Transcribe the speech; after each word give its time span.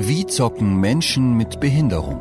Wie 0.00 0.26
zocken 0.26 0.76
Menschen 0.76 1.36
mit 1.36 1.58
Behinderung? 1.58 2.20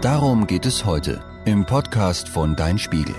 Darum 0.00 0.46
geht 0.46 0.64
es 0.64 0.84
heute 0.84 1.24
im 1.44 1.66
Podcast 1.66 2.28
von 2.28 2.54
Dein 2.54 2.78
Spiegel. 2.78 3.16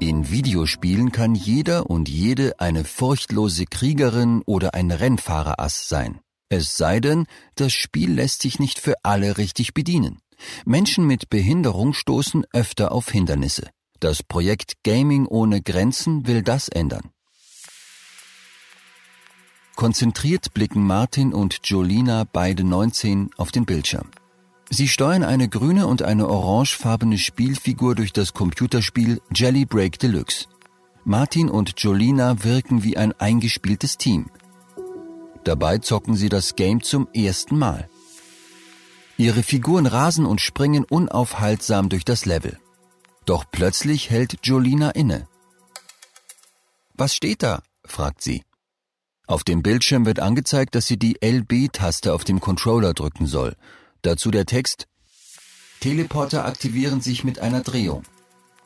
In 0.00 0.28
Videospielen 0.28 1.12
kann 1.12 1.36
jeder 1.36 1.88
und 1.88 2.08
jede 2.08 2.58
eine 2.58 2.82
furchtlose 2.82 3.66
Kriegerin 3.66 4.42
oder 4.44 4.74
ein 4.74 4.90
Rennfahrerass 4.90 5.88
sein. 5.88 6.18
Es 6.48 6.76
sei 6.76 6.98
denn, 6.98 7.26
das 7.54 7.72
Spiel 7.72 8.10
lässt 8.10 8.42
sich 8.42 8.58
nicht 8.58 8.80
für 8.80 8.94
alle 9.04 9.38
richtig 9.38 9.72
bedienen. 9.72 10.18
Menschen 10.64 11.06
mit 11.06 11.30
Behinderung 11.30 11.92
stoßen 11.92 12.44
öfter 12.52 12.90
auf 12.90 13.08
Hindernisse. 13.08 13.70
Das 14.00 14.24
Projekt 14.24 14.82
Gaming 14.82 15.26
ohne 15.26 15.62
Grenzen 15.62 16.26
will 16.26 16.42
das 16.42 16.66
ändern. 16.66 17.12
Konzentriert 19.76 20.54
blicken 20.54 20.86
Martin 20.86 21.34
und 21.34 21.60
Jolina, 21.62 22.24
beide 22.24 22.64
19, 22.64 23.28
auf 23.36 23.52
den 23.52 23.66
Bildschirm. 23.66 24.10
Sie 24.70 24.88
steuern 24.88 25.22
eine 25.22 25.50
grüne 25.50 25.86
und 25.86 26.00
eine 26.00 26.28
orangefarbene 26.28 27.18
Spielfigur 27.18 27.94
durch 27.94 28.14
das 28.14 28.32
Computerspiel 28.32 29.20
Jelly 29.34 29.66
Break 29.66 29.98
Deluxe. 29.98 30.46
Martin 31.04 31.50
und 31.50 31.74
Jolina 31.76 32.42
wirken 32.42 32.84
wie 32.84 32.96
ein 32.96 33.12
eingespieltes 33.20 33.98
Team. 33.98 34.30
Dabei 35.44 35.76
zocken 35.76 36.16
sie 36.16 36.30
das 36.30 36.56
Game 36.56 36.82
zum 36.82 37.06
ersten 37.12 37.58
Mal. 37.58 37.90
Ihre 39.18 39.42
Figuren 39.42 39.84
rasen 39.84 40.24
und 40.24 40.40
springen 40.40 40.84
unaufhaltsam 40.84 41.90
durch 41.90 42.06
das 42.06 42.24
Level. 42.24 42.58
Doch 43.26 43.44
plötzlich 43.52 44.08
hält 44.08 44.38
Jolina 44.42 44.90
inne. 44.92 45.28
Was 46.94 47.14
steht 47.14 47.42
da? 47.42 47.62
fragt 47.84 48.22
sie. 48.22 48.45
Auf 49.26 49.42
dem 49.42 49.62
Bildschirm 49.62 50.06
wird 50.06 50.20
angezeigt, 50.20 50.74
dass 50.74 50.86
sie 50.86 50.98
die 50.98 51.16
LB-Taste 51.20 52.14
auf 52.14 52.24
dem 52.24 52.40
Controller 52.40 52.94
drücken 52.94 53.26
soll. 53.26 53.56
Dazu 54.02 54.30
der 54.30 54.46
Text 54.46 54.86
Teleporter 55.80 56.44
aktivieren 56.44 57.00
sich 57.00 57.24
mit 57.24 57.40
einer 57.40 57.60
Drehung. 57.60 58.02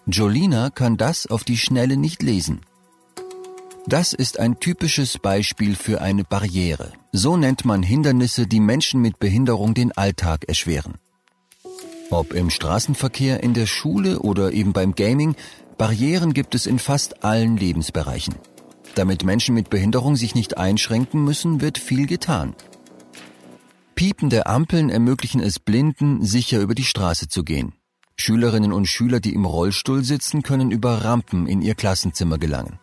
Jolina 0.06 0.70
kann 0.70 0.96
das 0.96 1.26
auf 1.26 1.44
die 1.44 1.56
Schnelle 1.56 1.96
nicht 1.96 2.22
lesen. 2.22 2.60
Das 3.86 4.12
ist 4.12 4.38
ein 4.38 4.60
typisches 4.60 5.18
Beispiel 5.18 5.74
für 5.74 6.02
eine 6.02 6.24
Barriere. 6.24 6.92
So 7.12 7.36
nennt 7.36 7.64
man 7.64 7.82
Hindernisse, 7.82 8.46
die 8.46 8.60
Menschen 8.60 9.00
mit 9.00 9.18
Behinderung 9.18 9.74
den 9.74 9.92
Alltag 9.92 10.44
erschweren. 10.46 10.94
Ob 12.10 12.34
im 12.34 12.50
Straßenverkehr, 12.50 13.42
in 13.42 13.54
der 13.54 13.66
Schule 13.66 14.20
oder 14.20 14.52
eben 14.52 14.72
beim 14.72 14.94
Gaming, 14.94 15.36
Barrieren 15.78 16.34
gibt 16.34 16.54
es 16.54 16.66
in 16.66 16.78
fast 16.78 17.24
allen 17.24 17.56
Lebensbereichen. 17.56 18.34
Damit 18.94 19.24
Menschen 19.24 19.54
mit 19.54 19.70
Behinderung 19.70 20.16
sich 20.16 20.34
nicht 20.34 20.58
einschränken 20.58 21.24
müssen, 21.24 21.60
wird 21.60 21.78
viel 21.78 22.06
getan. 22.06 22.54
Piepende 23.94 24.46
Ampeln 24.46 24.90
ermöglichen 24.90 25.40
es 25.40 25.58
Blinden, 25.58 26.24
sicher 26.24 26.60
über 26.60 26.74
die 26.74 26.84
Straße 26.84 27.28
zu 27.28 27.44
gehen. 27.44 27.74
Schülerinnen 28.16 28.72
und 28.72 28.86
Schüler, 28.86 29.20
die 29.20 29.34
im 29.34 29.44
Rollstuhl 29.44 30.04
sitzen, 30.04 30.42
können 30.42 30.70
über 30.70 31.04
Rampen 31.04 31.46
in 31.46 31.62
ihr 31.62 31.74
Klassenzimmer 31.74 32.38
gelangen. 32.38 32.78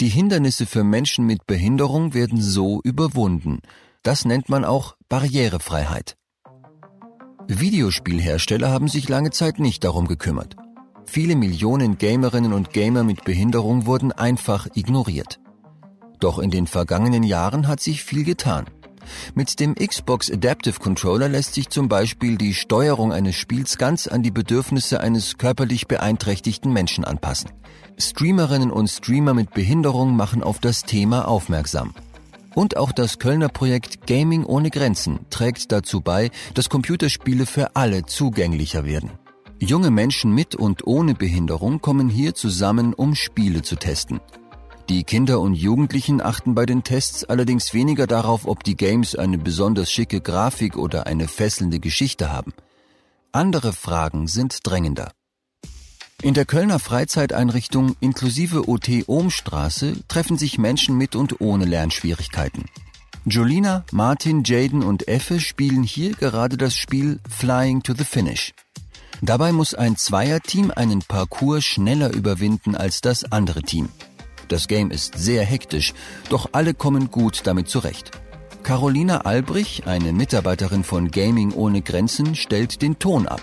Die 0.00 0.08
Hindernisse 0.08 0.66
für 0.66 0.84
Menschen 0.84 1.26
mit 1.26 1.46
Behinderung 1.46 2.14
werden 2.14 2.40
so 2.40 2.80
überwunden. 2.84 3.60
Das 4.04 4.24
nennt 4.24 4.48
man 4.48 4.64
auch 4.64 4.96
Barrierefreiheit. 5.08 6.16
Videospielhersteller 7.48 8.70
haben 8.70 8.88
sich 8.88 9.08
lange 9.08 9.30
Zeit 9.30 9.58
nicht 9.58 9.82
darum 9.82 10.06
gekümmert. 10.06 10.54
Viele 11.10 11.36
Millionen 11.36 11.96
Gamerinnen 11.96 12.52
und 12.52 12.74
Gamer 12.74 13.02
mit 13.02 13.24
Behinderung 13.24 13.86
wurden 13.86 14.12
einfach 14.12 14.66
ignoriert. 14.74 15.40
Doch 16.20 16.38
in 16.38 16.50
den 16.50 16.66
vergangenen 16.66 17.22
Jahren 17.22 17.66
hat 17.66 17.80
sich 17.80 18.04
viel 18.04 18.24
getan. 18.24 18.66
Mit 19.34 19.58
dem 19.58 19.74
Xbox 19.74 20.30
Adaptive 20.30 20.78
Controller 20.78 21.30
lässt 21.30 21.54
sich 21.54 21.70
zum 21.70 21.88
Beispiel 21.88 22.36
die 22.36 22.52
Steuerung 22.52 23.10
eines 23.10 23.36
Spiels 23.36 23.78
ganz 23.78 24.06
an 24.06 24.22
die 24.22 24.30
Bedürfnisse 24.30 25.00
eines 25.00 25.38
körperlich 25.38 25.88
beeinträchtigten 25.88 26.74
Menschen 26.74 27.06
anpassen. 27.06 27.52
Streamerinnen 27.96 28.70
und 28.70 28.88
Streamer 28.88 29.32
mit 29.32 29.54
Behinderung 29.54 30.14
machen 30.14 30.42
auf 30.42 30.58
das 30.58 30.82
Thema 30.82 31.26
aufmerksam. 31.26 31.94
Und 32.54 32.76
auch 32.76 32.92
das 32.92 33.18
Kölner 33.18 33.48
Projekt 33.48 34.06
Gaming 34.06 34.44
ohne 34.44 34.68
Grenzen 34.68 35.20
trägt 35.30 35.72
dazu 35.72 36.02
bei, 36.02 36.30
dass 36.52 36.68
Computerspiele 36.68 37.46
für 37.46 37.76
alle 37.76 38.04
zugänglicher 38.04 38.84
werden. 38.84 39.10
Junge 39.60 39.90
Menschen 39.90 40.32
mit 40.32 40.54
und 40.54 40.86
ohne 40.86 41.14
Behinderung 41.14 41.80
kommen 41.80 42.08
hier 42.08 42.34
zusammen, 42.34 42.94
um 42.94 43.16
Spiele 43.16 43.62
zu 43.62 43.74
testen. 43.74 44.20
Die 44.88 45.02
Kinder 45.02 45.40
und 45.40 45.54
Jugendlichen 45.54 46.22
achten 46.22 46.54
bei 46.54 46.64
den 46.64 46.84
Tests 46.84 47.24
allerdings 47.24 47.74
weniger 47.74 48.06
darauf, 48.06 48.46
ob 48.46 48.62
die 48.62 48.76
Games 48.76 49.16
eine 49.16 49.36
besonders 49.36 49.90
schicke 49.90 50.20
Grafik 50.20 50.76
oder 50.76 51.06
eine 51.06 51.26
fesselnde 51.26 51.80
Geschichte 51.80 52.32
haben. 52.32 52.54
Andere 53.32 53.72
Fragen 53.72 54.28
sind 54.28 54.60
drängender. 54.62 55.10
In 56.22 56.34
der 56.34 56.46
Kölner 56.46 56.78
Freizeiteinrichtung 56.78 57.96
inklusive 58.00 58.68
OT 58.68 59.08
Ohmstraße 59.08 59.94
treffen 60.06 60.38
sich 60.38 60.58
Menschen 60.58 60.96
mit 60.96 61.16
und 61.16 61.40
ohne 61.40 61.64
Lernschwierigkeiten. 61.64 62.64
Jolina, 63.24 63.84
Martin, 63.92 64.42
Jaden 64.44 64.82
und 64.82 65.08
Effe 65.08 65.40
spielen 65.40 65.82
hier 65.82 66.12
gerade 66.14 66.56
das 66.56 66.74
Spiel 66.74 67.18
Flying 67.28 67.82
to 67.82 67.92
the 67.92 68.04
Finish. 68.04 68.54
Dabei 69.20 69.52
muss 69.52 69.74
ein 69.74 69.96
Zweierteam 69.96 70.70
einen 70.70 71.00
Parcours 71.00 71.64
schneller 71.64 72.14
überwinden 72.14 72.76
als 72.76 73.00
das 73.00 73.30
andere 73.32 73.62
Team. 73.62 73.88
Das 74.48 74.68
Game 74.68 74.90
ist 74.90 75.18
sehr 75.18 75.44
hektisch, 75.44 75.92
doch 76.30 76.50
alle 76.52 76.72
kommen 76.72 77.10
gut 77.10 77.42
damit 77.44 77.68
zurecht. 77.68 78.12
Carolina 78.62 79.22
Albrich, 79.22 79.86
eine 79.86 80.12
Mitarbeiterin 80.12 80.84
von 80.84 81.10
Gaming 81.10 81.52
ohne 81.52 81.82
Grenzen, 81.82 82.34
stellt 82.34 82.82
den 82.82 82.98
Ton 82.98 83.26
ab. 83.26 83.40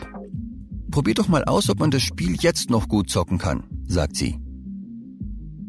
Probiert 0.91 1.19
doch 1.19 1.28
mal 1.28 1.44
aus, 1.44 1.69
ob 1.69 1.80
man 1.80 1.92
das 1.92 2.03
Spiel 2.03 2.38
jetzt 2.40 2.69
noch 2.69 2.88
gut 2.88 3.09
zocken 3.09 3.38
kann, 3.38 3.63
sagt 3.88 4.16
sie. 4.16 4.40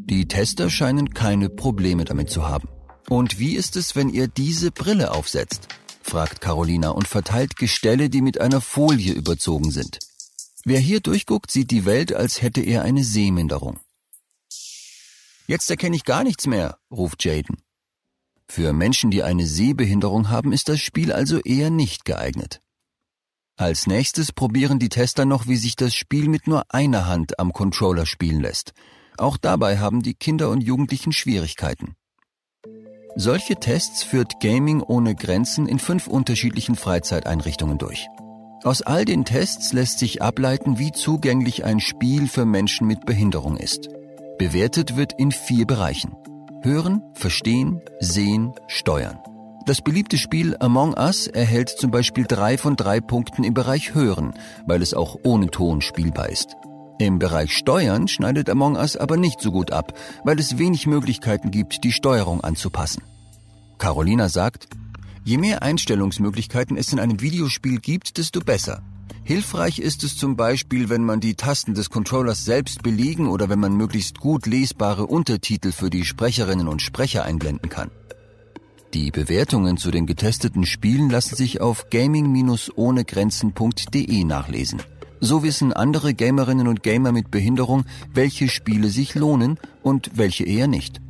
Die 0.09 0.28
Tester 0.28 0.71
scheinen 0.71 1.11
keine 1.11 1.49
Probleme 1.49 2.05
damit 2.05 2.31
zu 2.31 2.49
haben. 2.49 2.69
Und 3.09 3.38
wie 3.38 3.55
ist 3.56 3.77
es, 3.77 3.97
wenn 3.97 4.09
ihr 4.09 4.28
diese 4.28 4.71
Brille 4.71 5.12
aufsetzt? 5.12 5.69
Fragt 6.06 6.41
Carolina 6.41 6.91
und 6.91 7.09
verteilt 7.09 7.56
Gestelle, 7.56 8.09
die 8.09 8.22
mit 8.22 8.41
einer 8.41 8.61
Folie 8.61 9.12
überzogen 9.12 9.71
sind. 9.71 9.99
Wer 10.65 10.78
hier 10.78 11.00
durchguckt, 11.00 11.50
sieht 11.50 11.71
die 11.71 11.84
Welt, 11.84 12.15
als 12.15 12.43
hätte 12.43 12.61
er 12.61 12.83
eine 12.83 13.05
Sehminderung. 13.05 13.81
Jetzt 15.47 15.71
erkenne 15.71 15.97
ich 15.97 16.05
gar 16.05 16.25
nichts 16.25 16.47
mehr, 16.47 16.78
ruft 16.91 17.25
Jaden. 17.25 17.62
Für 18.49 18.72
Menschen, 18.72 19.11
die 19.11 19.22
eine 19.22 19.47
Sehbehinderung 19.47 20.31
haben, 20.31 20.53
ist 20.53 20.69
das 20.69 20.81
Spiel 20.81 21.12
also 21.12 21.41
eher 21.41 21.71
nicht 21.71 22.05
geeignet. 22.05 22.61
Als 23.56 23.87
nächstes 23.87 24.33
probieren 24.33 24.78
die 24.78 24.88
Tester 24.88 25.25
noch, 25.25 25.47
wie 25.47 25.56
sich 25.56 25.77
das 25.77 25.94
Spiel 25.94 26.28
mit 26.28 26.47
nur 26.47 26.65
einer 26.73 27.06
Hand 27.06 27.38
am 27.38 27.53
Controller 27.53 28.06
spielen 28.06 28.41
lässt. 28.41 28.75
Auch 29.19 29.37
dabei 29.37 29.78
haben 29.78 30.03
die 30.03 30.15
Kinder 30.15 30.50
und 30.50 30.61
Jugendlichen 30.61 31.12
Schwierigkeiten. 31.12 31.97
Solche 33.19 33.56
Tests 33.56 34.03
führt 34.03 34.41
Gaming 34.41 34.82
ohne 34.82 35.15
Grenzen 35.15 35.66
in 35.66 35.78
fünf 35.78 36.06
unterschiedlichen 36.06 36.77
Freizeiteinrichtungen 36.77 37.78
durch. 37.78 38.09
Aus 38.62 38.82
all 38.82 39.06
den 39.06 39.25
Tests 39.25 39.72
lässt 39.72 39.99
sich 39.99 40.21
ableiten, 40.21 40.78
wie 40.78 40.93
zugänglich 40.93 41.65
ein 41.65 41.81
Spiel 41.81 42.28
für 42.28 42.44
Menschen 42.44 42.87
mit 42.87 43.06
Behinderung 43.06 43.56
ist. 43.56 43.88
Bewertet 44.37 44.99
wird 44.99 45.15
in 45.19 45.32
vier 45.32 45.66
Bereichen. 45.66 46.15
Hören, 46.62 47.03
Verstehen, 47.15 47.81
Sehen, 48.00 48.53
Steuern. 48.66 49.19
Das 49.65 49.81
beliebte 49.81 50.19
Spiel 50.19 50.55
Among 50.60 50.93
Us 50.93 51.26
erhält 51.26 51.71
zum 51.71 51.91
Beispiel 51.91 52.26
drei 52.26 52.59
von 52.59 52.76
drei 52.76 53.00
Punkten 53.00 53.44
im 53.44 53.55
Bereich 53.55 53.94
Hören, 53.94 54.34
weil 54.66 54.82
es 54.82 54.93
auch 54.93 55.16
ohne 55.25 55.47
Ton 55.47 55.81
spielbar 55.81 56.28
ist. 56.28 56.55
Im 56.99 57.19
Bereich 57.19 57.55
Steuern 57.55 58.09
schneidet 58.09 58.49
Among 58.49 58.77
Us 58.77 58.97
aber 58.97 59.19
nicht 59.19 59.43
so 59.43 59.53
gut 59.53 59.71
ab, 59.71 59.93
weil 60.25 60.41
es 60.41 60.57
wenig 60.57 60.87
Möglichkeiten 60.87 61.51
gibt, 61.51 61.84
die 61.84 61.93
Steuerung 61.93 62.41
anzupassen. 62.41 63.03
Carolina 63.76 64.31
sagt, 64.31 64.67
je 65.23 65.37
mehr 65.37 65.62
Einstellungsmöglichkeiten 65.62 66.79
es 66.79 66.94
in 66.94 66.99
einem 66.99 67.20
Videospiel 67.20 67.81
gibt, 67.81 68.17
desto 68.17 68.41
besser. 68.41 68.82
Hilfreich 69.25 69.79
ist 69.79 70.05
es 70.05 70.17
zum 70.17 70.37
Beispiel, 70.37 70.88
wenn 70.88 71.05
man 71.05 71.20
die 71.20 71.35
Tasten 71.35 71.75
des 71.75 71.91
Controllers 71.91 72.47
selbst 72.47 72.82
belegen 72.82 73.29
oder 73.29 73.50
wenn 73.50 73.59
man 73.59 73.76
möglichst 73.76 74.20
gut 74.20 74.47
lesbare 74.47 75.05
Untertitel 75.06 75.73
für 75.73 75.91
die 75.91 76.06
Sprecherinnen 76.06 76.69
und 76.69 76.81
Sprecher 76.81 77.25
einblenden 77.25 77.69
kann. 77.69 77.91
Die 78.94 79.11
Bewertungen 79.11 79.76
zu 79.76 79.91
den 79.91 80.06
getesteten 80.06 80.65
Spielen 80.65 81.11
lassen 81.11 81.37
sich 81.37 81.61
auf 81.61 81.91
gaming-ohnegrenzen.de 81.91 84.25
nachlesen. 84.25 84.81
So 85.21 85.43
wissen 85.43 85.73
andere 85.73 86.15
Gamerinnen 86.15 86.69
und 86.69 86.83
Gamer 86.83 87.13
mit 87.13 87.31
Behinderung, 87.31 87.85
welche 88.13 88.49
Spiele 88.49 88.89
sich 88.89 89.15
lohnen 89.15 89.59
und 89.83 90.11
welche 90.15 90.45
eher 90.45 90.67
nicht. 90.67 91.01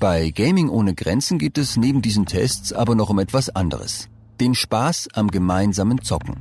Bei 0.00 0.30
Gaming 0.30 0.68
ohne 0.68 0.94
Grenzen 0.94 1.38
geht 1.38 1.58
es 1.58 1.76
neben 1.76 2.00
diesen 2.00 2.26
Tests 2.26 2.72
aber 2.72 2.94
noch 2.94 3.10
um 3.10 3.18
etwas 3.18 3.50
anderes. 3.50 4.08
Den 4.40 4.54
Spaß 4.54 5.08
am 5.12 5.28
gemeinsamen 5.28 6.02
Zocken. 6.02 6.36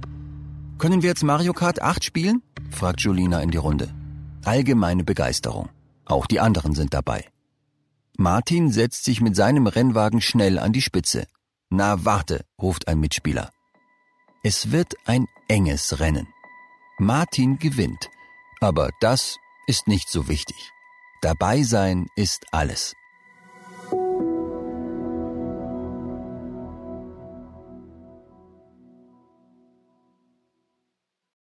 Können 0.77 1.01
wir 1.01 1.09
jetzt 1.09 1.23
Mario 1.23 1.51
Kart 1.53 1.81
8 1.81 2.03
spielen? 2.03 2.41
fragt 2.71 3.01
Julina 3.01 3.41
in 3.41 3.51
die 3.51 3.57
Runde. 3.57 3.89
Allgemeine 4.45 5.03
Begeisterung. 5.03 5.67
Auch 6.05 6.25
die 6.25 6.39
anderen 6.39 6.73
sind 6.73 6.93
dabei. 6.93 7.25
Martin 8.17 8.71
setzt 8.71 9.03
sich 9.03 9.19
mit 9.19 9.35
seinem 9.35 9.67
Rennwagen 9.67 10.21
schnell 10.21 10.57
an 10.57 10.71
die 10.71 10.81
Spitze. 10.81 11.25
Na 11.69 12.05
warte, 12.05 12.45
ruft 12.61 12.87
ein 12.87 12.99
Mitspieler. 12.99 13.51
Es 14.41 14.71
wird 14.71 14.95
ein 15.05 15.27
enges 15.49 15.99
Rennen. 15.99 16.33
Martin 16.97 17.59
gewinnt, 17.59 18.09
aber 18.61 18.91
das 19.01 19.37
ist 19.67 19.87
nicht 19.87 20.09
so 20.09 20.29
wichtig. 20.29 20.71
Dabei 21.21 21.63
sein 21.63 22.07
ist 22.15 22.45
alles. 22.53 22.95